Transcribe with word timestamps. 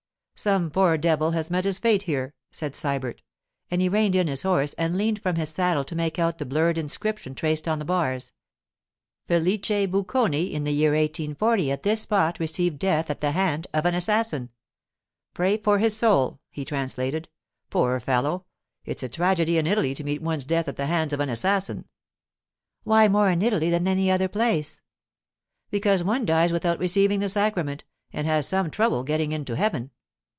'Some 0.43 0.71
poor 0.71 0.97
devil 0.97 1.29
has 1.31 1.51
met 1.51 1.65
his 1.65 1.77
fate 1.77 2.01
here,' 2.01 2.33
said 2.49 2.73
Sybert, 2.73 3.21
and 3.69 3.79
he 3.79 3.87
reined 3.89 4.15
in 4.15 4.25
his 4.25 4.41
horse 4.41 4.73
and 4.73 4.97
leaned 4.97 5.21
from 5.21 5.35
his 5.35 5.49
saddle 5.51 5.85
to 5.85 5.93
make 5.95 6.17
out 6.17 6.39
the 6.39 6.47
blurred 6.47 6.79
inscription 6.79 7.35
traced 7.35 7.67
on 7.67 7.77
the 7.77 7.85
bars. 7.85 8.33
'Felice 9.27 9.85
Buconi 9.85 10.51
in 10.51 10.63
the 10.63 10.73
year 10.73 10.93
1840 10.93 11.69
at 11.69 11.83
this 11.83 12.01
spot 12.01 12.39
received 12.39 12.79
death 12.79 13.11
at 13.11 13.21
the 13.21 13.33
hand 13.33 13.67
of 13.71 13.85
an 13.85 13.93
assassin. 13.93 14.49
Pray 15.35 15.57
for 15.57 15.77
his 15.77 15.95
soul,' 15.95 16.39
he 16.49 16.65
translated. 16.65 17.29
'Poor 17.69 17.99
fellow! 17.99 18.47
It's 18.83 19.03
a 19.03 19.09
tragedy 19.09 19.59
in 19.59 19.67
Italy 19.67 19.93
to 19.93 20.03
meet 20.03 20.23
one's 20.23 20.45
death 20.45 20.67
at 20.67 20.75
the 20.75 20.87
hands 20.87 21.13
of 21.13 21.19
an 21.19 21.29
assassin.' 21.29 21.85
'Why 22.83 23.07
more 23.07 23.29
in 23.29 23.43
Italy 23.43 23.69
than 23.69 23.83
in 23.83 23.89
any 23.89 24.09
other 24.09 24.27
place?' 24.27 24.81
'Because 25.69 26.03
one 26.03 26.25
dies 26.25 26.51
without 26.51 26.79
receiving 26.79 27.19
the 27.19 27.29
sacrament, 27.29 27.83
and 28.11 28.25
has 28.25 28.47
some 28.47 28.71
trouble 28.71 29.01
about 29.01 29.05
getting 29.05 29.33
into 29.33 29.55
heaven. 29.55 29.91